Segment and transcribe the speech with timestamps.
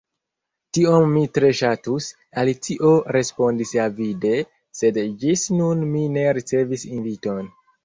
[0.77, 2.07] "Tion mi tre ŝatus,"
[2.45, 4.33] Alicio respondis avide,
[4.81, 7.57] "sed ĝis nun mi ne ricevis inviton."